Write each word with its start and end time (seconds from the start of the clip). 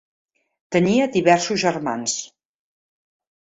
Tenia 0.75 1.09
diversos 1.19 1.63
germans. 1.67 2.19